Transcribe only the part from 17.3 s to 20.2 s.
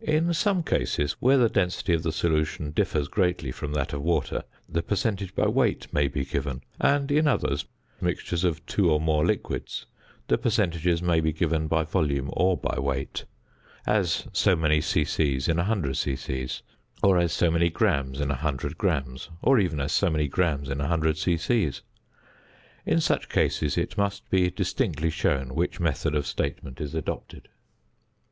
so many grams in 100 grams, or even as so